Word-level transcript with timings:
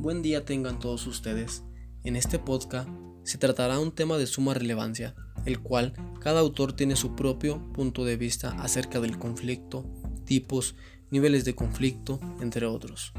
Buen 0.00 0.22
día 0.22 0.44
tengan 0.44 0.78
todos 0.78 1.08
ustedes. 1.08 1.64
En 2.04 2.14
este 2.14 2.38
podcast 2.38 2.88
se 3.24 3.36
tratará 3.36 3.80
un 3.80 3.90
tema 3.90 4.16
de 4.16 4.28
suma 4.28 4.54
relevancia, 4.54 5.16
el 5.44 5.58
cual 5.58 5.92
cada 6.20 6.38
autor 6.38 6.72
tiene 6.72 6.94
su 6.94 7.16
propio 7.16 7.72
punto 7.72 8.04
de 8.04 8.16
vista 8.16 8.50
acerca 8.60 9.00
del 9.00 9.18
conflicto, 9.18 9.84
tipos, 10.24 10.76
niveles 11.10 11.44
de 11.44 11.56
conflicto, 11.56 12.20
entre 12.40 12.66
otros. 12.66 13.12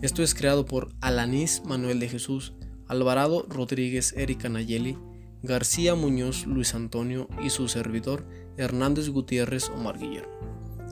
Esto 0.00 0.22
es 0.22 0.34
creado 0.34 0.64
por 0.64 0.94
Alanis 1.02 1.64
Manuel 1.66 2.00
de 2.00 2.08
Jesús, 2.08 2.54
Alvarado 2.88 3.44
Rodríguez 3.50 4.14
Erika 4.16 4.48
Nayeli, 4.48 4.96
García 5.42 5.94
Muñoz 5.94 6.46
Luis 6.46 6.74
Antonio 6.74 7.28
y 7.44 7.50
su 7.50 7.68
servidor 7.68 8.26
Hernández 8.56 9.10
Gutiérrez 9.10 9.68
Omar 9.68 9.98
Guillermo. 9.98 10.32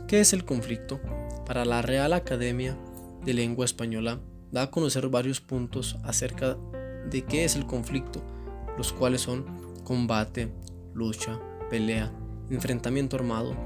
¿Qué 0.07 0.20
es 0.20 0.34
el 0.34 0.45
conflicto? 0.45 1.00
Para 1.46 1.64
la 1.64 1.80
Real 1.80 2.12
Academia 2.12 2.77
de 3.25 3.32
Lengua 3.32 3.64
Española 3.64 4.21
da 4.53 4.63
a 4.63 4.71
conocer 4.71 5.09
varios 5.09 5.40
puntos 5.40 5.96
acerca 6.04 6.57
de 7.11 7.22
qué 7.25 7.45
es 7.45 7.57
el 7.57 7.67
conflicto, 7.67 8.22
los 8.77 8.93
cuales 8.93 9.22
son 9.22 9.45
combate, 9.85 10.53
lucha, 10.95 11.41
pelea, 11.68 12.13
enfrentamiento 12.50 13.17
armado, 13.17 13.57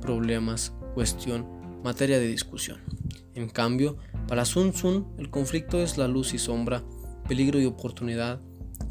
problemas, 0.00 0.72
cuestión, 0.94 1.46
materia 1.82 2.18
de 2.18 2.26
discusión. 2.26 2.80
En 3.34 3.48
cambio, 3.48 3.96
para 4.28 4.44
Sun 4.44 4.72
Tzu, 4.72 5.06
el 5.18 5.30
conflicto 5.30 5.80
es 5.80 5.98
la 5.98 6.08
luz 6.08 6.34
y 6.34 6.38
sombra, 6.38 6.82
peligro 7.28 7.60
y 7.60 7.66
oportunidad, 7.66 8.40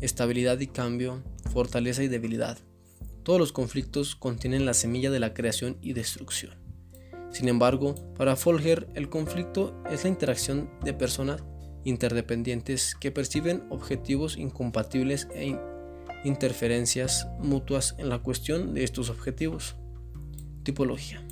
estabilidad 0.01 0.59
y 0.59 0.67
cambio, 0.67 1.23
fortaleza 1.51 2.03
y 2.03 2.07
debilidad. 2.07 2.57
Todos 3.23 3.39
los 3.39 3.53
conflictos 3.53 4.15
contienen 4.15 4.65
la 4.65 4.73
semilla 4.73 5.09
de 5.09 5.19
la 5.19 5.33
creación 5.33 5.77
y 5.81 5.93
destrucción. 5.93 6.62
Sin 7.33 7.49
embargo, 7.49 7.95
para 8.15 8.35
Folger, 8.35 8.87
el 8.93 9.09
conflicto 9.09 9.75
es 9.89 10.03
la 10.03 10.09
interacción 10.09 10.69
de 10.83 10.93
personas 10.93 11.43
interdependientes 11.83 12.95
que 12.95 13.11
perciben 13.11 13.63
objetivos 13.71 14.37
incompatibles 14.37 15.27
e 15.33 15.59
interferencias 16.23 17.27
mutuas 17.39 17.95
en 17.97 18.09
la 18.09 18.19
cuestión 18.19 18.75
de 18.75 18.83
estos 18.83 19.09
objetivos. 19.09 19.75
Tipología. 20.61 21.25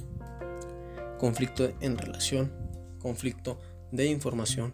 Conflicto 1.19 1.71
en 1.81 1.99
relación, 1.99 2.51
conflicto 2.97 3.61
de 3.91 4.07
información, 4.07 4.73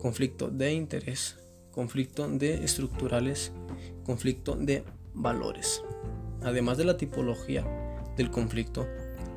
conflicto 0.00 0.50
de 0.50 0.72
interés, 0.72 1.38
conflicto 1.70 2.28
de 2.28 2.64
estructurales, 2.64 3.52
conflicto 4.04 4.56
de 4.56 4.82
valores. 5.14 5.84
Además 6.42 6.78
de 6.78 6.84
la 6.84 6.96
tipología 6.96 7.64
del 8.16 8.32
conflicto, 8.32 8.88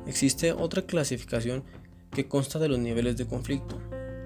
existe 0.08 0.52
otra 0.52 0.82
clasificación 0.82 1.62
que 2.10 2.26
consta 2.26 2.58
de 2.58 2.68
los 2.68 2.78
niveles 2.78 3.16
de 3.16 3.26
conflicto. 3.26 3.78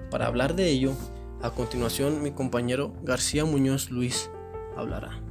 Para 0.09 0.27
hablar 0.27 0.55
de 0.55 0.69
ello, 0.69 0.93
a 1.41 1.51
continuación 1.51 2.23
mi 2.23 2.31
compañero 2.31 2.93
García 3.03 3.45
Muñoz 3.45 3.91
Luis 3.91 4.31
hablará. 4.77 5.21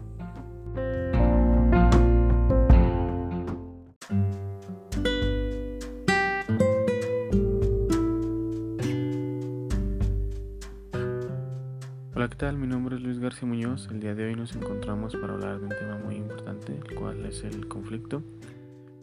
Hola, 12.15 12.29
¿qué 12.29 12.37
tal? 12.37 12.59
Mi 12.59 12.69
nombre 12.69 12.97
es 12.97 13.03
Luis 13.03 13.19
García 13.19 13.49
Muñoz. 13.49 13.89
El 13.91 13.99
día 13.99 14.15
de 14.15 14.27
hoy 14.27 14.37
nos 14.37 14.55
encontramos 14.55 15.17
para 15.17 15.33
hablar 15.33 15.59
de 15.59 15.65
un 15.65 15.71
tema 15.71 15.99
muy 16.05 16.17
importante, 16.17 16.73
el 16.73 16.95
cual 16.95 17.25
es 17.25 17.43
el 17.43 17.67
conflicto. 17.67 18.23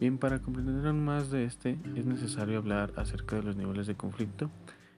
Bien, 0.00 0.16
para 0.16 0.38
comprender 0.38 0.90
más 0.94 1.30
de 1.30 1.44
este, 1.44 1.78
es 1.94 2.06
necesario 2.06 2.56
hablar 2.56 2.90
acerca 2.96 3.36
de 3.36 3.42
los 3.42 3.56
niveles 3.56 3.86
de 3.86 3.96
conflicto 3.96 4.50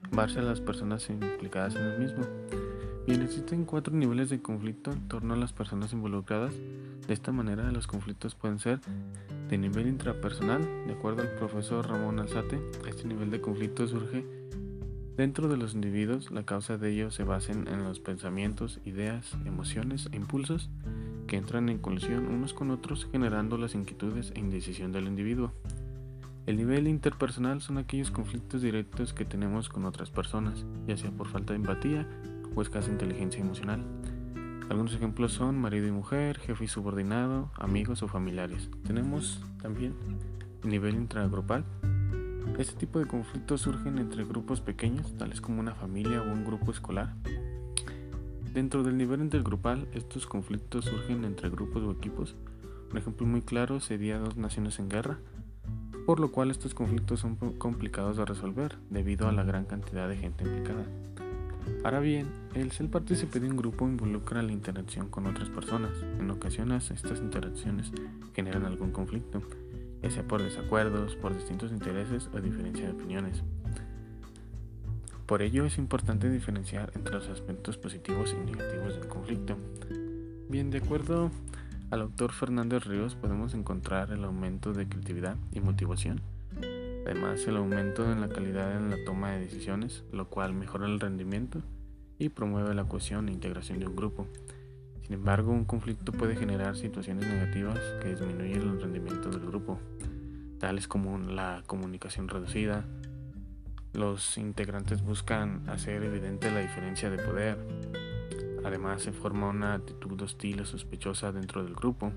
en 0.09 0.15
base 0.15 0.39
a 0.39 0.43
las 0.43 0.61
personas 0.61 1.09
implicadas 1.09 1.75
en 1.75 1.81
el 1.81 1.99
mismo. 1.99 2.23
Bien, 3.05 3.21
existen 3.21 3.65
cuatro 3.65 3.93
niveles 3.93 4.29
de 4.29 4.41
conflicto 4.41 4.93
en 4.93 5.09
torno 5.09 5.33
a 5.33 5.37
las 5.37 5.51
personas 5.51 5.91
involucradas. 5.91 6.53
De 7.05 7.13
esta 7.13 7.33
manera, 7.33 7.69
los 7.73 7.85
conflictos 7.85 8.33
pueden 8.33 8.59
ser 8.59 8.79
de 9.49 9.57
nivel 9.57 9.87
intrapersonal, 9.87 10.61
de 10.87 10.93
acuerdo 10.93 11.23
al 11.23 11.35
profesor 11.35 11.85
Ramón 11.85 12.19
Alzate. 12.19 12.61
Este 12.87 13.05
nivel 13.05 13.29
de 13.29 13.41
conflicto 13.41 13.85
surge 13.89 14.25
dentro 15.17 15.49
de 15.49 15.57
los 15.57 15.73
individuos. 15.73 16.31
La 16.31 16.45
causa 16.45 16.77
de 16.77 16.93
ello 16.93 17.11
se 17.11 17.25
basa 17.25 17.51
en 17.51 17.83
los 17.83 17.99
pensamientos, 17.99 18.79
ideas, 18.85 19.35
emociones 19.43 20.07
e 20.13 20.15
impulsos 20.15 20.69
que 21.27 21.37
entran 21.37 21.69
en 21.69 21.79
colisión 21.79 22.27
unos 22.27 22.53
con 22.53 22.71
otros 22.71 23.07
generando 23.11 23.57
las 23.57 23.75
inquietudes 23.75 24.31
e 24.35 24.39
indecisión 24.39 24.91
del 24.91 25.07
individuo. 25.07 25.51
El 26.45 26.57
nivel 26.57 26.87
interpersonal 26.87 27.61
son 27.61 27.77
aquellos 27.77 28.11
conflictos 28.11 28.61
directos 28.61 29.13
que 29.13 29.23
tenemos 29.23 29.69
con 29.69 29.85
otras 29.85 30.09
personas, 30.09 30.65
ya 30.87 30.97
sea 30.97 31.11
por 31.11 31.27
falta 31.27 31.53
de 31.53 31.59
empatía 31.59 32.07
o 32.55 32.61
escasa 32.61 32.91
inteligencia 32.91 33.41
emocional. 33.41 33.85
Algunos 34.69 34.93
ejemplos 34.93 35.33
son 35.33 35.59
marido 35.59 35.87
y 35.87 35.91
mujer, 35.91 36.39
jefe 36.39 36.65
y 36.65 36.67
subordinado, 36.67 37.51
amigos 37.55 38.03
o 38.03 38.07
familiares. 38.07 38.69
Tenemos 38.85 39.41
también 39.61 39.93
el 40.63 40.69
nivel 40.69 40.95
intragrupal. 40.95 41.65
Este 42.57 42.73
tipo 42.75 42.99
de 42.99 43.05
conflictos 43.05 43.61
surgen 43.61 43.97
entre 43.97 44.23
grupos 44.25 44.61
pequeños, 44.61 45.15
tales 45.17 45.41
como 45.41 45.59
una 45.59 45.75
familia 45.75 46.21
o 46.21 46.31
un 46.31 46.45
grupo 46.45 46.71
escolar, 46.71 47.15
Dentro 48.53 48.83
del 48.83 48.97
nivel 48.97 49.21
intergrupal, 49.21 49.87
estos 49.93 50.27
conflictos 50.27 50.85
surgen 50.85 51.25
entre 51.25 51.49
grupos 51.49 51.81
o 51.81 51.91
equipos. 51.91 52.35
Un 52.91 52.97
ejemplo 52.99 53.25
muy 53.25 53.41
claro 53.41 53.79
sería 53.79 54.19
dos 54.19 54.37
naciones 54.37 54.77
en 54.77 54.89
guerra, 54.89 55.17
por 56.05 56.19
lo 56.19 56.31
cual 56.31 56.51
estos 56.51 56.75
conflictos 56.75 57.21
son 57.21 57.35
complicados 57.57 58.17
de 58.17 58.25
resolver 58.25 58.77
debido 58.91 59.27
a 59.27 59.31
la 59.31 59.43
gran 59.43 59.65
cantidad 59.65 60.07
de 60.07 60.17
gente 60.17 60.43
implicada. 60.43 60.85
Ahora 61.83 61.99
bien, 61.99 62.27
el 62.53 62.71
ser 62.71 62.91
partícipe 62.91 63.39
de 63.39 63.49
un 63.49 63.57
grupo 63.57 63.87
involucra 63.87 64.43
la 64.43 64.51
interacción 64.51 65.09
con 65.09 65.25
otras 65.25 65.49
personas. 65.49 65.91
En 66.19 66.29
ocasiones 66.29 66.91
estas 66.91 67.21
interacciones 67.21 67.91
generan 68.35 68.65
algún 68.65 68.91
conflicto, 68.91 69.41
ya 70.03 70.11
sea 70.11 70.27
por 70.27 70.43
desacuerdos, 70.43 71.15
por 71.15 71.33
distintos 71.33 71.71
intereses 71.71 72.29
o 72.31 72.39
diferencia 72.39 72.85
de 72.85 72.91
opiniones. 72.93 73.43
Por 75.33 75.41
ello 75.41 75.65
es 75.65 75.79
importante 75.79 76.29
diferenciar 76.29 76.91
entre 76.93 77.15
los 77.15 77.27
aspectos 77.27 77.75
positivos 77.79 78.35
y 78.39 78.51
negativos 78.51 78.93
del 78.99 79.07
conflicto. 79.07 79.57
Bien, 80.47 80.69
de 80.69 80.77
acuerdo 80.77 81.31
al 81.89 82.01
autor 82.01 82.33
Fernández 82.33 82.85
Ríos 82.85 83.15
podemos 83.15 83.55
encontrar 83.55 84.11
el 84.11 84.23
aumento 84.25 84.73
de 84.73 84.87
creatividad 84.87 85.35
y 85.51 85.59
motivación. 85.59 86.21
Además, 87.07 87.47
el 87.47 87.57
aumento 87.57 88.11
en 88.11 88.21
la 88.21 88.29
calidad 88.29 88.77
en 88.77 88.91
la 88.91 89.03
toma 89.05 89.31
de 89.31 89.39
decisiones, 89.39 90.03
lo 90.11 90.29
cual 90.29 90.53
mejora 90.53 90.85
el 90.85 90.99
rendimiento 90.99 91.63
y 92.19 92.29
promueve 92.29 92.75
la 92.75 92.83
cohesión 92.83 93.27
e 93.27 93.31
integración 93.31 93.79
de 93.79 93.87
un 93.87 93.95
grupo. 93.95 94.27
Sin 95.01 95.13
embargo, 95.13 95.51
un 95.51 95.65
conflicto 95.65 96.11
puede 96.11 96.35
generar 96.35 96.75
situaciones 96.75 97.27
negativas 97.27 97.79
que 98.03 98.09
disminuyen 98.09 98.61
el 98.61 98.79
rendimiento 98.79 99.31
del 99.31 99.47
grupo, 99.47 99.79
tales 100.59 100.87
como 100.87 101.17
la 101.17 101.63
comunicación 101.65 102.27
reducida, 102.27 102.85
los 103.93 104.37
integrantes 104.37 105.03
buscan 105.03 105.69
hacer 105.69 106.03
evidente 106.03 106.51
la 106.51 106.61
diferencia 106.61 107.09
de 107.09 107.19
poder. 107.19 107.57
Además 108.63 109.03
se 109.03 109.11
forma 109.11 109.49
una 109.49 109.75
actitud 109.75 110.19
hostil 110.21 110.61
o 110.61 110.65
sospechosa 110.65 111.31
dentro 111.31 111.63
del 111.63 111.75
grupo. 111.75 112.11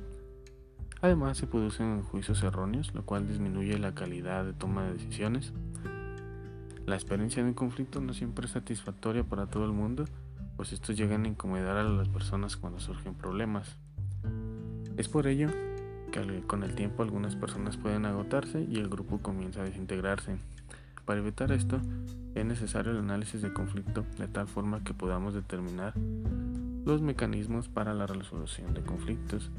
Además 1.02 1.36
se 1.36 1.46
producen 1.46 2.02
juicios 2.02 2.42
erróneos, 2.42 2.94
lo 2.94 3.04
cual 3.04 3.28
disminuye 3.28 3.78
la 3.78 3.94
calidad 3.94 4.44
de 4.44 4.54
toma 4.54 4.84
de 4.84 4.94
decisiones. 4.94 5.52
La 6.86 6.94
experiencia 6.94 7.42
de 7.42 7.48
un 7.50 7.54
conflicto 7.54 8.00
no 8.00 8.14
siempre 8.14 8.46
es 8.46 8.52
satisfactoria 8.52 9.24
para 9.24 9.46
todo 9.46 9.64
el 9.66 9.72
mundo, 9.72 10.06
pues 10.56 10.72
estos 10.72 10.96
llegan 10.96 11.24
a 11.24 11.28
incomodar 11.28 11.76
a 11.76 11.84
las 11.84 12.08
personas 12.08 12.56
cuando 12.56 12.80
surgen 12.80 13.14
problemas. 13.14 13.76
Es 14.96 15.08
por 15.08 15.26
ello 15.26 15.50
que 16.10 16.42
con 16.46 16.62
el 16.62 16.74
tiempo 16.74 17.02
algunas 17.02 17.36
personas 17.36 17.76
pueden 17.76 18.06
agotarse 18.06 18.62
y 18.62 18.76
el 18.76 18.88
grupo 18.88 19.18
comienza 19.18 19.60
a 19.60 19.64
desintegrarse. 19.64 20.38
Para 21.06 21.20
evitar 21.20 21.52
esto, 21.52 21.80
es 22.34 22.44
necesario 22.44 22.90
el 22.90 22.98
análisis 22.98 23.40
de 23.40 23.52
conflicto 23.52 24.04
de 24.18 24.26
tal 24.26 24.48
forma 24.48 24.82
que 24.82 24.92
podamos 24.92 25.34
determinar 25.34 25.94
los 26.84 27.00
mecanismos 27.00 27.68
para 27.68 27.94
la 27.94 28.08
resolución 28.08 28.74
de 28.74 28.82
conflictos. 28.82 29.52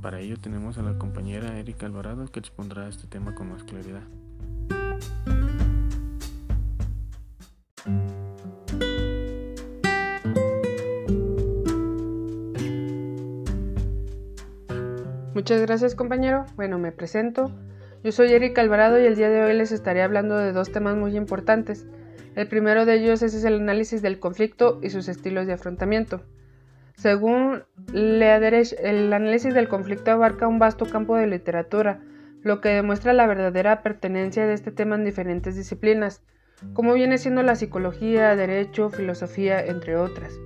Para 0.00 0.20
ello 0.20 0.38
tenemos 0.38 0.78
a 0.78 0.82
la 0.82 0.96
compañera 0.96 1.58
Erika 1.58 1.84
Alvarado 1.84 2.26
que 2.28 2.40
expondrá 2.40 2.88
este 2.88 3.06
tema 3.06 3.34
con 3.34 3.50
más 3.50 3.62
claridad. 3.62 4.02
Muchas 15.34 15.60
gracias 15.60 15.94
compañero. 15.94 16.46
Bueno, 16.56 16.78
me 16.78 16.90
presento. 16.90 17.52
Yo 18.02 18.12
soy 18.12 18.32
Erika 18.32 18.62
Alvarado 18.62 18.98
y 18.98 19.04
el 19.04 19.14
día 19.14 19.28
de 19.28 19.42
hoy 19.42 19.52
les 19.52 19.72
estaré 19.72 20.00
hablando 20.00 20.38
de 20.38 20.52
dos 20.52 20.72
temas 20.72 20.96
muy 20.96 21.14
importantes. 21.18 21.86
El 22.34 22.48
primero 22.48 22.86
de 22.86 22.94
ellos 22.94 23.20
es 23.20 23.44
el 23.44 23.56
análisis 23.56 24.00
del 24.00 24.18
conflicto 24.18 24.80
y 24.82 24.88
sus 24.88 25.06
estilos 25.08 25.46
de 25.46 25.52
afrontamiento. 25.52 26.22
Según 26.96 27.64
Leaderich, 27.92 28.74
el 28.82 29.12
análisis 29.12 29.52
del 29.52 29.68
conflicto 29.68 30.12
abarca 30.12 30.48
un 30.48 30.58
vasto 30.58 30.86
campo 30.86 31.14
de 31.16 31.26
literatura, 31.26 32.00
lo 32.42 32.62
que 32.62 32.70
demuestra 32.70 33.12
la 33.12 33.26
verdadera 33.26 33.82
pertenencia 33.82 34.46
de 34.46 34.54
este 34.54 34.72
tema 34.72 34.94
en 34.94 35.04
diferentes 35.04 35.54
disciplinas. 35.54 36.22
como 36.74 36.92
viene 36.92 37.16
siendo 37.16 37.42
la 37.42 37.54
psicología, 37.54 38.36
derecho, 38.36 38.90
filosofía, 38.90 39.64
entre 39.64 39.96
otras, 39.96 40.38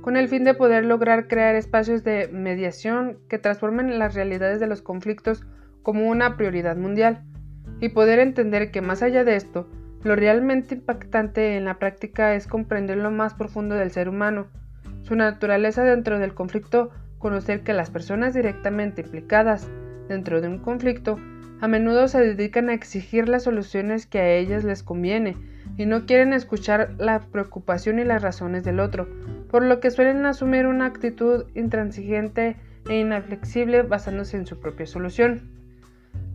con 0.00 0.16
el 0.16 0.28
fin 0.28 0.44
de 0.44 0.54
poder 0.54 0.84
lograr 0.84 1.26
crear 1.26 1.56
espacios 1.56 2.04
de 2.04 2.28
mediación 2.28 3.18
que 3.28 3.38
transformen 3.38 3.98
las 3.98 4.14
realidades 4.14 4.60
de 4.60 4.68
los 4.68 4.80
conflictos 4.80 5.44
como 5.86 6.08
una 6.08 6.36
prioridad 6.36 6.76
mundial, 6.76 7.22
y 7.80 7.90
poder 7.90 8.18
entender 8.18 8.72
que 8.72 8.82
más 8.82 9.04
allá 9.04 9.22
de 9.22 9.36
esto, 9.36 9.70
lo 10.02 10.16
realmente 10.16 10.74
impactante 10.74 11.56
en 11.56 11.64
la 11.64 11.78
práctica 11.78 12.34
es 12.34 12.48
comprender 12.48 12.96
lo 12.96 13.12
más 13.12 13.34
profundo 13.34 13.76
del 13.76 13.92
ser 13.92 14.08
humano, 14.08 14.48
su 15.02 15.14
naturaleza 15.14 15.84
dentro 15.84 16.18
del 16.18 16.34
conflicto, 16.34 16.90
conocer 17.18 17.62
que 17.62 17.72
las 17.72 17.90
personas 17.90 18.34
directamente 18.34 19.02
implicadas 19.02 19.68
dentro 20.08 20.40
de 20.40 20.48
un 20.48 20.58
conflicto 20.58 21.20
a 21.60 21.68
menudo 21.68 22.08
se 22.08 22.18
dedican 22.18 22.68
a 22.68 22.74
exigir 22.74 23.28
las 23.28 23.44
soluciones 23.44 24.06
que 24.06 24.18
a 24.18 24.28
ellas 24.34 24.64
les 24.64 24.82
conviene 24.82 25.36
y 25.76 25.86
no 25.86 26.04
quieren 26.04 26.32
escuchar 26.32 26.96
la 26.98 27.20
preocupación 27.20 28.00
y 28.00 28.04
las 28.04 28.22
razones 28.22 28.64
del 28.64 28.80
otro, 28.80 29.06
por 29.52 29.62
lo 29.62 29.78
que 29.78 29.92
suelen 29.92 30.26
asumir 30.26 30.66
una 30.66 30.86
actitud 30.86 31.44
intransigente 31.54 32.56
e 32.88 32.98
inflexible 32.98 33.82
basándose 33.82 34.36
en 34.36 34.46
su 34.46 34.58
propia 34.58 34.86
solución. 34.86 35.55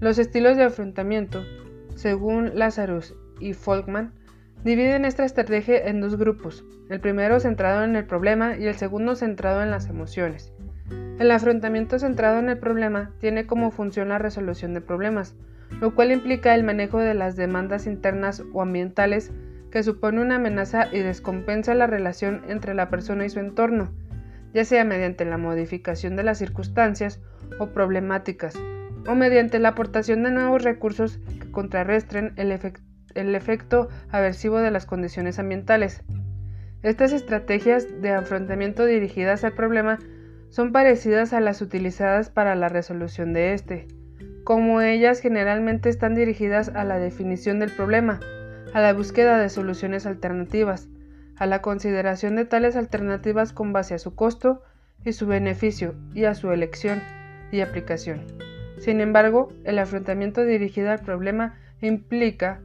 Los 0.01 0.17
estilos 0.17 0.57
de 0.57 0.63
afrontamiento, 0.63 1.45
según 1.93 2.57
Lazarus 2.57 3.13
y 3.39 3.53
Folkman, 3.53 4.15
dividen 4.63 5.05
esta 5.05 5.23
estrategia 5.25 5.77
en 5.77 6.01
dos 6.01 6.17
grupos, 6.17 6.65
el 6.89 6.99
primero 6.99 7.39
centrado 7.39 7.83
en 7.83 7.95
el 7.95 8.05
problema 8.05 8.57
y 8.57 8.65
el 8.65 8.73
segundo 8.73 9.13
centrado 9.13 9.61
en 9.61 9.69
las 9.69 9.89
emociones. 9.89 10.53
El 11.19 11.29
afrontamiento 11.29 11.99
centrado 11.99 12.39
en 12.39 12.49
el 12.49 12.57
problema 12.57 13.11
tiene 13.19 13.45
como 13.45 13.69
función 13.69 14.09
la 14.09 14.17
resolución 14.17 14.73
de 14.73 14.81
problemas, 14.81 15.35
lo 15.79 15.93
cual 15.93 16.11
implica 16.11 16.55
el 16.55 16.63
manejo 16.63 16.97
de 16.97 17.13
las 17.13 17.35
demandas 17.35 17.85
internas 17.85 18.41
o 18.53 18.63
ambientales 18.63 19.31
que 19.69 19.83
supone 19.83 20.19
una 20.19 20.37
amenaza 20.37 20.87
y 20.91 20.97
descompensa 20.97 21.75
la 21.75 21.85
relación 21.85 22.41
entre 22.47 22.73
la 22.73 22.89
persona 22.89 23.23
y 23.23 23.29
su 23.29 23.39
entorno, 23.39 23.91
ya 24.51 24.65
sea 24.65 24.83
mediante 24.83 25.25
la 25.25 25.37
modificación 25.37 26.15
de 26.15 26.23
las 26.23 26.39
circunstancias 26.39 27.21
o 27.59 27.67
problemáticas, 27.67 28.59
o 29.07 29.15
mediante 29.15 29.59
la 29.59 29.69
aportación 29.69 30.23
de 30.23 30.31
nuevos 30.31 30.63
recursos 30.63 31.19
que 31.39 31.51
contrarrestren 31.51 32.33
el, 32.35 32.51
efecto 33.35 33.89
aversivo 34.09 34.59
de 34.59 34.71
las 34.71 34.85
condiciones 34.85 35.39
ambientales. 35.39 36.03
Estas 36.83 37.13
estrategias 37.13 38.01
de 38.01 38.11
afrontamiento 38.11 38.85
dirigidas 38.85 39.43
al 39.43 39.53
problema 39.53 39.99
son 40.49 40.71
parecidas 40.71 41.33
a 41.33 41.39
las 41.39 41.61
utilizadas 41.61 42.29
para 42.29 42.55
la 42.55 42.69
resolución 42.69 43.33
de 43.33 43.53
este, 43.53 43.87
como 44.43 44.81
ellas 44.81 45.19
generalmente 45.19 45.89
están 45.89 46.15
dirigidas 46.15 46.69
a 46.69 46.83
la 46.83 46.99
definición 46.99 47.59
del 47.59 47.71
problema, 47.71 48.19
a 48.73 48.81
la 48.81 48.93
búsqueda 48.93 49.37
de 49.37 49.49
soluciones 49.49 50.05
alternativas, 50.05 50.89
a 51.37 51.45
la 51.45 51.61
consideración 51.61 52.35
de 52.35 52.45
tales 52.45 52.75
alternativas 52.75 53.53
con 53.53 53.73
base 53.73 53.93
a 53.93 53.99
su 53.99 54.15
costo 54.15 54.63
y 55.05 55.13
su 55.13 55.27
beneficio 55.27 55.95
y 56.13 56.25
a 56.25 56.35
su 56.35 56.51
elección 56.51 57.01
y 57.51 57.61
aplicación. 57.61 58.25
Sin 58.81 58.99
embargo, 58.99 59.53
el 59.63 59.77
afrontamiento 59.77 60.43
dirigido 60.43 60.89
al 60.89 61.01
problema 61.01 61.53
implica 61.81 62.61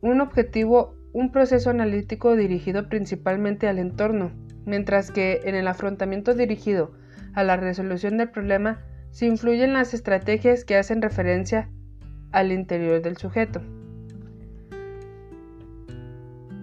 un 0.00 0.20
objetivo, 0.20 0.94
un 1.12 1.32
proceso 1.32 1.68
analítico 1.68 2.36
dirigido 2.36 2.88
principalmente 2.88 3.66
al 3.66 3.80
entorno, 3.80 4.30
mientras 4.66 5.10
que 5.10 5.40
en 5.42 5.56
el 5.56 5.66
afrontamiento 5.66 6.34
dirigido 6.34 6.92
a 7.34 7.42
la 7.42 7.56
resolución 7.56 8.18
del 8.18 8.30
problema 8.30 8.84
se 9.10 9.26
influyen 9.26 9.72
las 9.72 9.94
estrategias 9.94 10.64
que 10.64 10.76
hacen 10.76 11.02
referencia 11.02 11.68
al 12.30 12.52
interior 12.52 13.02
del 13.02 13.16
sujeto. 13.16 13.60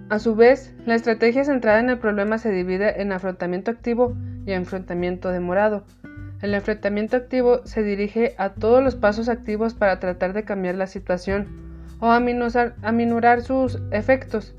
A 0.10 0.20
su 0.20 0.38
vez, 0.38 0.74
la 0.86 0.96
estrategia 0.96 1.44
centrada 1.44 1.82
en 1.82 1.90
el 1.90 2.00
problema 2.00 2.38
se 2.38 2.50
divide 2.50 3.02
en 3.02 3.12
afrontamiento 3.12 3.72
activo 3.72 4.16
y 4.46 4.54
enfrentamiento 4.54 5.32
demorado. 5.32 5.84
El 6.42 6.54
enfrentamiento 6.54 7.18
activo 7.18 7.66
se 7.66 7.84
dirige 7.84 8.34
a 8.38 8.50
todos 8.54 8.84
los 8.84 8.96
pasos 8.96 9.30
activos 9.30 9.74
para 9.74 10.00
tratar 10.00 10.34
de 10.34 10.44
cambiar 10.46 10.76
la 10.76 10.88
situación 10.88 11.48
o 12.00 12.12
aminorar 12.12 13.42
sus 13.42 13.80
efectos. 13.92 14.56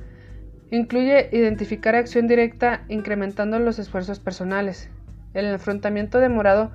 Incluye 0.71 1.31
identificar 1.33 1.95
acción 1.95 2.27
directa 2.27 2.83
incrementando 2.89 3.59
los 3.59 3.79
esfuerzos 3.79 4.21
personales, 4.21 4.91
el 5.35 5.47
enfrentamiento 5.47 6.19
demorado 6.19 6.73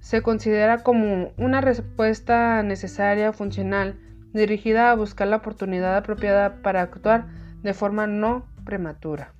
se 0.00 0.22
considera 0.22 0.78
como 0.78 1.32
una 1.36 1.60
respuesta 1.60 2.62
necesaria, 2.62 3.32
funcional, 3.32 3.98
dirigida 4.32 4.90
a 4.90 4.94
buscar 4.94 5.28
la 5.28 5.36
oportunidad 5.36 5.96
apropiada 5.96 6.62
para 6.62 6.82
actuar 6.82 7.26
de 7.62 7.74
forma 7.74 8.06
no 8.06 8.46
prematura. 8.64 9.32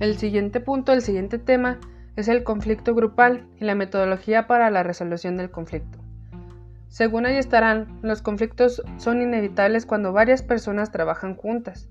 El 0.00 0.16
siguiente 0.16 0.60
punto, 0.60 0.94
el 0.94 1.02
siguiente 1.02 1.38
tema, 1.38 1.78
es 2.16 2.28
el 2.28 2.42
conflicto 2.42 2.94
grupal 2.94 3.46
y 3.60 3.64
la 3.64 3.74
metodología 3.74 4.46
para 4.46 4.70
la 4.70 4.82
resolución 4.82 5.36
del 5.36 5.50
conflicto. 5.50 5.98
Según 6.88 7.26
ahí 7.26 7.36
estarán, 7.36 7.98
los 8.00 8.22
conflictos 8.22 8.82
son 8.96 9.20
inevitables 9.20 9.84
cuando 9.84 10.14
varias 10.14 10.42
personas 10.42 10.90
trabajan 10.90 11.34
juntas. 11.36 11.90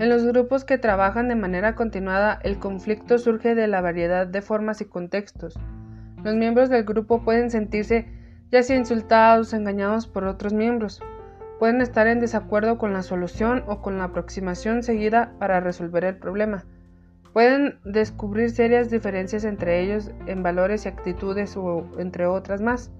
En 0.00 0.08
los 0.08 0.26
grupos 0.26 0.64
que 0.64 0.78
trabajan 0.78 1.28
de 1.28 1.36
manera 1.36 1.76
continuada, 1.76 2.40
el 2.42 2.58
conflicto 2.58 3.18
surge 3.18 3.54
de 3.54 3.68
la 3.68 3.82
variedad 3.82 4.26
de 4.26 4.42
formas 4.42 4.80
y 4.80 4.86
contextos. 4.86 5.56
Los 6.24 6.34
miembros 6.34 6.70
del 6.70 6.82
grupo 6.82 7.22
pueden 7.22 7.50
sentirse 7.50 8.08
ya 8.50 8.64
sea 8.64 8.76
insultados 8.76 9.52
o 9.52 9.56
engañados 9.56 10.08
por 10.08 10.24
otros 10.24 10.54
miembros. 10.54 11.00
Pueden 11.60 11.82
estar 11.82 12.08
en 12.08 12.18
desacuerdo 12.18 12.78
con 12.78 12.92
la 12.92 13.02
solución 13.02 13.62
o 13.68 13.80
con 13.80 13.98
la 13.98 14.04
aproximación 14.04 14.82
seguida 14.82 15.34
para 15.38 15.60
resolver 15.60 16.04
el 16.04 16.16
problema. 16.16 16.64
Pueden 17.32 17.78
descubrir 17.84 18.50
serias 18.50 18.90
diferencias 18.90 19.44
entre 19.44 19.80
ellos 19.80 20.10
en 20.26 20.42
valores 20.42 20.84
y 20.84 20.88
actitudes 20.88 21.56
o 21.56 21.86
entre 21.98 22.26
otras 22.26 22.60
más. 22.60 22.90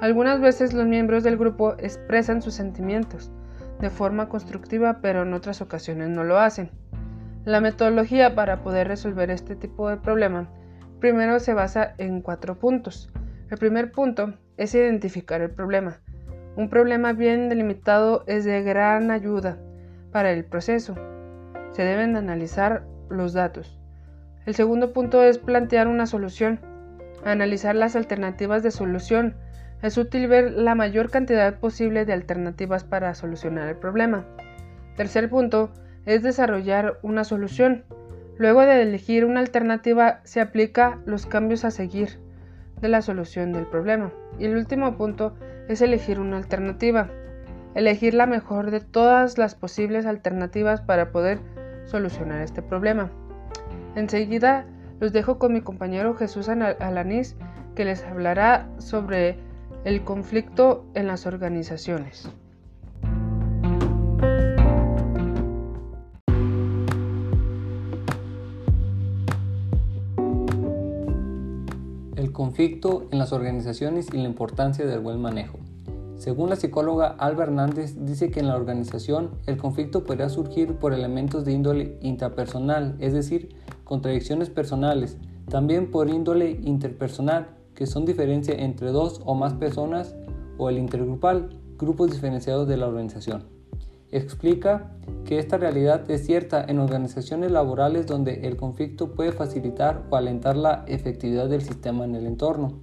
Algunas 0.00 0.40
veces 0.40 0.72
los 0.72 0.86
miembros 0.86 1.22
del 1.22 1.36
grupo 1.36 1.74
expresan 1.78 2.42
sus 2.42 2.54
sentimientos 2.54 3.30
de 3.80 3.90
forma 3.90 4.28
constructiva, 4.28 5.00
pero 5.00 5.22
en 5.22 5.32
otras 5.34 5.60
ocasiones 5.60 6.08
no 6.08 6.24
lo 6.24 6.38
hacen. 6.38 6.70
La 7.44 7.60
metodología 7.60 8.34
para 8.34 8.62
poder 8.62 8.88
resolver 8.88 9.30
este 9.30 9.56
tipo 9.56 9.88
de 9.88 9.96
problema 9.96 10.50
primero 11.00 11.40
se 11.40 11.54
basa 11.54 11.94
en 11.98 12.20
cuatro 12.20 12.58
puntos. 12.58 13.10
El 13.50 13.58
primer 13.58 13.90
punto 13.90 14.34
es 14.56 14.74
identificar 14.74 15.40
el 15.40 15.50
problema. 15.50 15.98
Un 16.56 16.68
problema 16.68 17.14
bien 17.14 17.48
delimitado 17.48 18.22
es 18.26 18.44
de 18.44 18.62
gran 18.62 19.10
ayuda 19.10 19.58
para 20.12 20.30
el 20.30 20.44
proceso. 20.44 20.94
Se 21.72 21.82
deben 21.82 22.16
analizar 22.16 22.84
los 23.10 23.32
datos. 23.32 23.78
El 24.46 24.54
segundo 24.54 24.92
punto 24.92 25.22
es 25.22 25.38
plantear 25.38 25.88
una 25.88 26.06
solución. 26.06 26.60
Analizar 27.24 27.74
las 27.74 27.96
alternativas 27.96 28.62
de 28.62 28.70
solución 28.70 29.34
es 29.82 29.96
útil 29.98 30.28
ver 30.28 30.52
la 30.52 30.74
mayor 30.74 31.10
cantidad 31.10 31.58
posible 31.58 32.04
de 32.04 32.12
alternativas 32.12 32.84
para 32.84 33.14
solucionar 33.14 33.68
el 33.68 33.76
problema. 33.76 34.24
Tercer 34.96 35.28
punto 35.28 35.70
es 36.06 36.22
desarrollar 36.22 36.98
una 37.02 37.24
solución. 37.24 37.84
Luego 38.38 38.62
de 38.62 38.82
elegir 38.82 39.24
una 39.24 39.40
alternativa 39.40 40.20
se 40.24 40.40
aplica 40.40 40.98
los 41.04 41.26
cambios 41.26 41.64
a 41.64 41.70
seguir 41.70 42.18
de 42.80 42.88
la 42.88 43.02
solución 43.02 43.52
del 43.52 43.66
problema. 43.66 44.12
Y 44.38 44.46
el 44.46 44.56
último 44.56 44.96
punto 44.96 45.34
es 45.68 45.82
elegir 45.82 46.18
una 46.18 46.38
alternativa. 46.38 47.10
Elegir 47.74 48.14
la 48.14 48.26
mejor 48.26 48.70
de 48.70 48.80
todas 48.80 49.38
las 49.38 49.54
posibles 49.54 50.06
alternativas 50.06 50.80
para 50.80 51.12
poder 51.12 51.38
solucionar 51.90 52.40
este 52.40 52.62
problema. 52.62 53.10
Enseguida 53.96 54.66
los 55.00 55.12
dejo 55.12 55.38
con 55.38 55.52
mi 55.52 55.60
compañero 55.60 56.14
Jesús 56.14 56.48
Alanís 56.48 57.36
que 57.74 57.84
les 57.84 58.04
hablará 58.04 58.68
sobre 58.78 59.38
el 59.84 60.04
conflicto 60.04 60.84
en 60.94 61.06
las 61.06 61.26
organizaciones. 61.26 62.30
El 72.16 72.32
conflicto 72.32 73.08
en 73.10 73.18
las 73.18 73.32
organizaciones 73.32 74.08
y 74.12 74.18
la 74.18 74.24
importancia 74.24 74.86
del 74.86 75.00
buen 75.00 75.20
manejo. 75.20 75.58
Según 76.20 76.50
la 76.50 76.56
psicóloga 76.56 77.16
Alba 77.18 77.44
Hernández, 77.44 77.96
dice 77.98 78.30
que 78.30 78.40
en 78.40 78.48
la 78.48 78.54
organización 78.54 79.30
el 79.46 79.56
conflicto 79.56 80.04
podría 80.04 80.28
surgir 80.28 80.74
por 80.74 80.92
elementos 80.92 81.46
de 81.46 81.52
índole 81.52 81.96
intrapersonal, 82.02 82.94
es 82.98 83.14
decir, 83.14 83.56
contradicciones 83.84 84.50
personales, 84.50 85.16
también 85.48 85.90
por 85.90 86.10
índole 86.10 86.60
interpersonal, 86.62 87.56
que 87.74 87.86
son 87.86 88.04
diferencia 88.04 88.54
entre 88.54 88.92
dos 88.92 89.22
o 89.24 89.34
más 89.34 89.54
personas, 89.54 90.14
o 90.58 90.68
el 90.68 90.76
intergrupal, 90.76 91.58
grupos 91.78 92.10
diferenciados 92.10 92.68
de 92.68 92.76
la 92.76 92.88
organización. 92.88 93.44
Explica 94.10 94.90
que 95.24 95.38
esta 95.38 95.56
realidad 95.56 96.10
es 96.10 96.26
cierta 96.26 96.62
en 96.62 96.80
organizaciones 96.80 97.50
laborales 97.50 98.06
donde 98.06 98.46
el 98.46 98.58
conflicto 98.58 99.14
puede 99.14 99.32
facilitar 99.32 100.04
o 100.10 100.16
alentar 100.16 100.58
la 100.58 100.84
efectividad 100.86 101.48
del 101.48 101.62
sistema 101.62 102.04
en 102.04 102.14
el 102.14 102.26
entorno. 102.26 102.82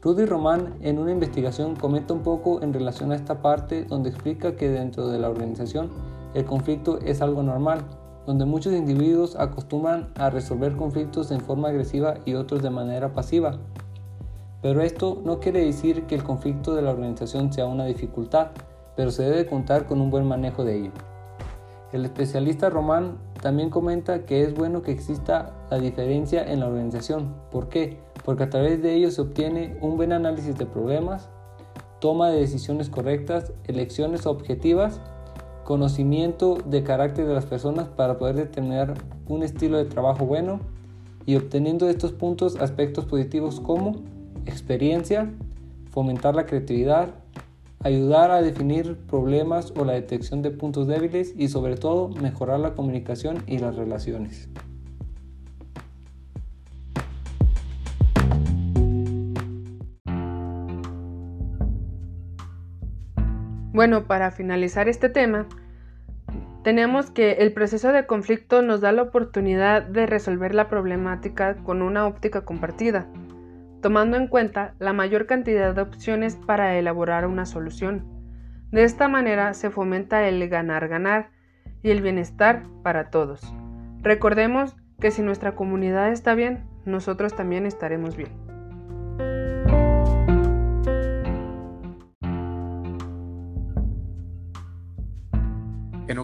Rudy 0.00 0.26
Román 0.26 0.76
en 0.80 1.00
una 1.00 1.10
investigación 1.10 1.74
comenta 1.74 2.14
un 2.14 2.22
poco 2.22 2.62
en 2.62 2.72
relación 2.72 3.10
a 3.10 3.16
esta 3.16 3.42
parte 3.42 3.84
donde 3.84 4.10
explica 4.10 4.54
que 4.54 4.68
dentro 4.68 5.08
de 5.08 5.18
la 5.18 5.28
organización 5.28 5.90
el 6.34 6.44
conflicto 6.44 7.00
es 7.00 7.20
algo 7.20 7.42
normal, 7.42 7.80
donde 8.24 8.44
muchos 8.44 8.74
individuos 8.74 9.34
acostumbran 9.34 10.12
a 10.14 10.30
resolver 10.30 10.76
conflictos 10.76 11.32
en 11.32 11.40
forma 11.40 11.70
agresiva 11.70 12.14
y 12.24 12.34
otros 12.34 12.62
de 12.62 12.70
manera 12.70 13.12
pasiva. 13.12 13.58
Pero 14.62 14.82
esto 14.82 15.20
no 15.24 15.40
quiere 15.40 15.64
decir 15.64 16.04
que 16.04 16.14
el 16.14 16.22
conflicto 16.22 16.76
de 16.76 16.82
la 16.82 16.90
organización 16.90 17.52
sea 17.52 17.66
una 17.66 17.84
dificultad, 17.86 18.48
pero 18.94 19.10
se 19.10 19.24
debe 19.24 19.46
contar 19.46 19.86
con 19.86 20.00
un 20.00 20.10
buen 20.10 20.28
manejo 20.28 20.62
de 20.62 20.78
ello. 20.78 20.92
El 21.92 22.04
especialista 22.04 22.70
Román 22.70 23.18
también 23.42 23.70
comenta 23.70 24.26
que 24.26 24.42
es 24.42 24.54
bueno 24.54 24.82
que 24.82 24.92
exista 24.92 25.54
la 25.70 25.78
diferencia 25.78 26.44
en 26.44 26.60
la 26.60 26.68
organización. 26.68 27.34
¿Por 27.50 27.68
qué? 27.68 27.98
Porque 28.28 28.42
a 28.42 28.50
través 28.50 28.82
de 28.82 28.92
ello 28.92 29.10
se 29.10 29.22
obtiene 29.22 29.78
un 29.80 29.96
buen 29.96 30.12
análisis 30.12 30.54
de 30.58 30.66
problemas, 30.66 31.30
toma 31.98 32.28
de 32.28 32.38
decisiones 32.38 32.90
correctas, 32.90 33.54
elecciones 33.64 34.26
objetivas, 34.26 35.00
conocimiento 35.64 36.58
de 36.66 36.82
carácter 36.82 37.26
de 37.26 37.32
las 37.32 37.46
personas 37.46 37.88
para 37.88 38.18
poder 38.18 38.36
determinar 38.36 38.92
un 39.28 39.42
estilo 39.42 39.78
de 39.78 39.86
trabajo 39.86 40.26
bueno 40.26 40.60
y 41.24 41.36
obteniendo 41.36 41.86
de 41.86 41.92
estos 41.92 42.12
puntos 42.12 42.56
aspectos 42.56 43.06
positivos 43.06 43.60
como 43.60 43.94
experiencia, 44.44 45.32
fomentar 45.90 46.34
la 46.34 46.44
creatividad, 46.44 47.14
ayudar 47.82 48.30
a 48.30 48.42
definir 48.42 48.98
problemas 49.06 49.72
o 49.74 49.86
la 49.86 49.94
detección 49.94 50.42
de 50.42 50.50
puntos 50.50 50.86
débiles 50.86 51.32
y 51.34 51.48
sobre 51.48 51.76
todo 51.76 52.10
mejorar 52.10 52.60
la 52.60 52.74
comunicación 52.74 53.42
y 53.46 53.56
las 53.56 53.76
relaciones. 53.76 54.50
Bueno, 63.78 64.08
para 64.08 64.32
finalizar 64.32 64.88
este 64.88 65.08
tema, 65.08 65.46
tenemos 66.64 67.12
que 67.12 67.34
el 67.34 67.52
proceso 67.52 67.92
de 67.92 68.06
conflicto 68.06 68.60
nos 68.60 68.80
da 68.80 68.90
la 68.90 69.02
oportunidad 69.02 69.82
de 69.82 70.04
resolver 70.04 70.52
la 70.52 70.66
problemática 70.66 71.54
con 71.58 71.82
una 71.82 72.04
óptica 72.04 72.44
compartida 72.44 73.06
tomando 73.80 74.16
en 74.16 74.26
cuenta 74.26 74.74
la 74.80 74.92
mayor 74.92 75.26
cantidad 75.26 75.72
de 75.76 75.80
opciones 75.80 76.34
para 76.34 76.76
elaborar 76.76 77.24
una 77.24 77.46
solución. 77.46 78.02
De 78.72 78.82
esta 78.82 79.06
manera 79.06 79.54
se 79.54 79.70
fomenta 79.70 80.26
el 80.26 80.48
ganar-ganar 80.48 81.30
y 81.80 81.90
el 81.90 82.02
bienestar 82.02 82.64
para 82.82 83.10
todos. 83.10 83.40
Recordemos 84.02 84.74
que 84.98 85.12
si 85.12 85.22
nuestra 85.22 85.54
comunidad 85.54 86.10
está 86.10 86.34
bien, 86.34 86.64
nosotros 86.84 87.36
también 87.36 87.64
estaremos 87.64 88.16
bien. 88.16 88.47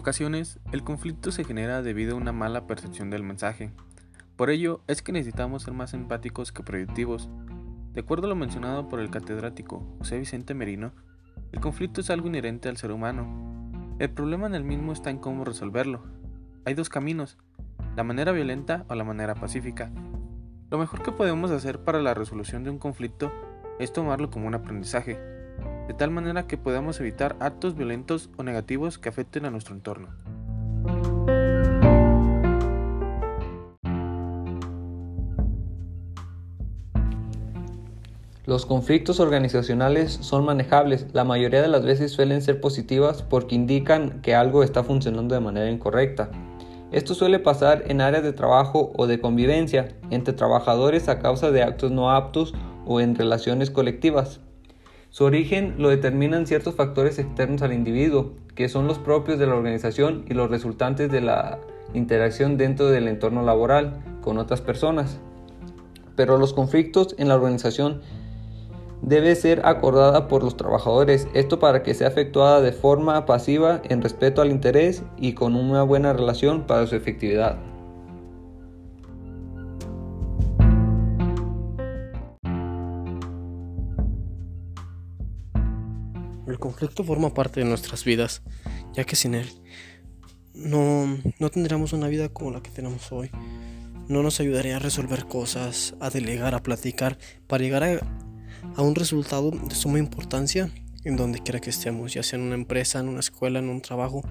Ocasiones, 0.05 0.59
el 0.71 0.83
conflicto 0.83 1.31
se 1.31 1.43
genera 1.43 1.81
debido 1.81 2.13
a 2.13 2.19
una 2.19 2.31
mala 2.31 2.67
percepción 2.67 3.09
del 3.09 3.23
mensaje, 3.23 3.71
por 4.35 4.51
ello 4.51 4.81
es 4.85 5.01
que 5.01 5.11
necesitamos 5.11 5.63
ser 5.63 5.73
más 5.73 5.95
empáticos 5.95 6.51
que 6.51 6.61
productivos. 6.61 7.27
De 7.91 8.01
acuerdo 8.01 8.27
a 8.27 8.29
lo 8.29 8.35
mencionado 8.35 8.87
por 8.87 8.99
el 8.99 9.09
catedrático 9.09 9.83
José 9.97 10.19
Vicente 10.19 10.53
Merino, 10.53 10.91
el 11.51 11.59
conflicto 11.59 12.01
es 12.01 12.11
algo 12.11 12.27
inherente 12.27 12.69
al 12.69 12.77
ser 12.77 12.91
humano. 12.91 13.95
El 13.97 14.11
problema 14.11 14.45
en 14.45 14.53
el 14.53 14.63
mismo 14.63 14.93
está 14.93 15.09
en 15.09 15.17
cómo 15.17 15.43
resolverlo. 15.43 16.03
Hay 16.65 16.75
dos 16.75 16.89
caminos, 16.89 17.39
la 17.95 18.03
manera 18.03 18.31
violenta 18.31 18.85
o 18.87 18.93
la 18.93 19.05
manera 19.05 19.33
pacífica. 19.33 19.89
Lo 20.69 20.77
mejor 20.77 21.01
que 21.01 21.13
podemos 21.13 21.49
hacer 21.49 21.83
para 21.83 21.99
la 21.99 22.13
resolución 22.13 22.63
de 22.63 22.69
un 22.69 22.77
conflicto 22.77 23.31
es 23.79 23.91
tomarlo 23.91 24.29
como 24.29 24.45
un 24.45 24.53
aprendizaje, 24.53 25.17
de 25.87 25.93
tal 25.93 26.11
manera 26.11 26.47
que 26.47 26.57
podamos 26.57 26.99
evitar 26.99 27.35
actos 27.39 27.75
violentos 27.75 28.29
o 28.37 28.43
negativos 28.43 28.97
que 28.97 29.09
afecten 29.09 29.45
a 29.45 29.51
nuestro 29.51 29.75
entorno. 29.75 30.09
Los 38.45 38.67
conflictos 38.67 39.19
organizacionales 39.19 40.19
son 40.21 40.45
manejables, 40.45 41.07
la 41.13 41.23
mayoría 41.23 41.63
de 41.63 41.67
las 41.67 41.83
veces 41.83 42.11
suelen 42.11 42.43
ser 42.43 42.61
positivas 42.61 43.23
porque 43.23 43.55
indican 43.55 44.21
que 44.21 44.35
algo 44.35 44.61
está 44.61 44.83
funcionando 44.83 45.33
de 45.33 45.41
manera 45.41 45.71
incorrecta. 45.71 46.29
Esto 46.91 47.15
suele 47.15 47.39
pasar 47.39 47.85
en 47.87 48.01
áreas 48.01 48.21
de 48.21 48.33
trabajo 48.33 48.93
o 48.97 49.07
de 49.07 49.19
convivencia, 49.19 49.95
entre 50.11 50.35
trabajadores 50.35 51.09
a 51.09 51.17
causa 51.17 51.49
de 51.49 51.63
actos 51.63 51.91
no 51.91 52.11
aptos 52.11 52.53
o 52.85 53.01
en 53.01 53.15
relaciones 53.15 53.71
colectivas. 53.71 54.39
Su 55.15 55.23
origen 55.23 55.75
lo 55.77 55.87
determinan 55.87 56.45
ciertos 56.45 56.75
factores 56.75 57.19
externos 57.19 57.61
al 57.61 57.71
individuo, 57.71 58.33
que 58.53 58.67
son 58.67 58.85
los 58.85 58.99
propios 58.99 59.39
de 59.39 59.47
la 59.47 59.55
organización 59.55 60.25
y 60.27 60.33
los 60.33 60.49
resultantes 60.49 61.09
de 61.09 61.21
la 61.21 61.59
interacción 61.93 62.57
dentro 62.57 62.87
del 62.87 63.07
entorno 63.07 63.41
laboral 63.41 64.03
con 64.19 64.37
otras 64.37 64.59
personas. 64.59 65.21
Pero 66.17 66.37
los 66.37 66.51
conflictos 66.51 67.15
en 67.17 67.29
la 67.29 67.35
organización 67.35 68.01
debe 69.01 69.35
ser 69.35 69.65
acordada 69.65 70.27
por 70.27 70.43
los 70.43 70.57
trabajadores, 70.57 71.29
esto 71.33 71.59
para 71.59 71.81
que 71.81 71.93
sea 71.93 72.09
efectuada 72.09 72.59
de 72.59 72.73
forma 72.73 73.25
pasiva 73.25 73.81
en 73.85 74.01
respeto 74.01 74.41
al 74.41 74.51
interés 74.51 75.01
y 75.15 75.31
con 75.31 75.55
una 75.55 75.83
buena 75.83 76.11
relación 76.11 76.63
para 76.67 76.87
su 76.87 76.95
efectividad. 76.97 77.55
Conflicto 86.75 87.03
forma 87.03 87.33
parte 87.33 87.61
de 87.61 87.65
nuestras 87.65 88.03
vidas, 88.03 88.41
ya 88.93 89.03
que 89.03 89.15
sin 89.15 89.35
él 89.35 89.49
no, 90.53 91.17
no 91.39 91.49
tendríamos 91.49 91.93
una 91.93 92.07
vida 92.07 92.29
como 92.29 92.51
la 92.51 92.61
que 92.61 92.69
tenemos 92.69 93.11
hoy. 93.11 93.29
No 94.07 94.21
nos 94.23 94.39
ayudaría 94.39 94.75
a 94.75 94.79
resolver 94.79 95.25
cosas, 95.25 95.95
a 95.99 96.09
delegar, 96.09 96.53
a 96.53 96.61
platicar, 96.61 97.17
para 97.47 97.63
llegar 97.63 97.83
a 97.83 97.99
a 98.75 98.81
un 98.81 98.95
resultado 98.95 99.51
de 99.51 99.75
suma 99.75 99.99
importancia 99.99 100.69
en 101.03 101.15
donde 101.15 101.39
quiera 101.39 101.59
que 101.59 101.69
estemos, 101.69 102.13
ya 102.13 102.23
sea 102.23 102.39
en 102.39 102.45
una 102.45 102.55
empresa, 102.55 102.99
en 102.99 103.09
una 103.09 103.19
escuela, 103.19 103.59
en 103.59 103.69
un 103.69 103.81
trabajo, 103.81 104.23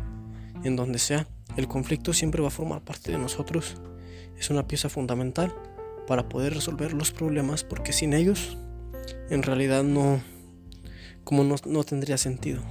en 0.64 0.76
donde 0.76 0.98
sea. 0.98 1.28
El 1.56 1.68
conflicto 1.68 2.12
siempre 2.12 2.42
va 2.42 2.48
a 2.48 2.50
formar 2.50 2.82
parte 2.82 3.12
de 3.12 3.18
nosotros. 3.18 3.76
Es 4.38 4.50
una 4.50 4.66
pieza 4.66 4.88
fundamental 4.88 5.54
para 6.06 6.28
poder 6.28 6.54
resolver 6.54 6.92
los 6.92 7.12
problemas 7.12 7.62
porque 7.64 7.92
sin 7.92 8.12
ellos 8.12 8.58
en 9.30 9.42
realidad 9.42 9.84
no 9.84 10.20
como 11.24 11.44
no, 11.44 11.56
no 11.66 11.84
tendría 11.84 12.18
sentido. 12.18 12.62